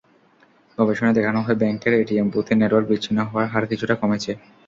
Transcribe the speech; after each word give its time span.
গবেষণায় 0.77 1.17
দেখানো 1.17 1.39
হয়, 1.41 1.57
ব্যাংকের 1.61 1.93
এটিএম 1.95 2.27
বুথে 2.29 2.53
নেটওয়ার্ক 2.55 2.87
বিচ্ছিন্ন 2.89 3.19
হওয়ার 3.29 3.47
হার 3.53 3.65
কিছুটা 3.71 3.95
কমেছে। 4.01 4.31